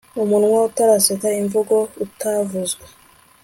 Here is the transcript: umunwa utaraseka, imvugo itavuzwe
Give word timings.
umunwa 0.23 0.59
utaraseka, 0.69 1.27
imvugo 1.41 1.75
itavuzwe 2.05 2.85